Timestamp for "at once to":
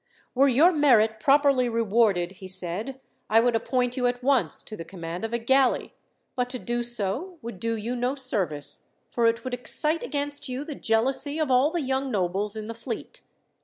4.07-4.75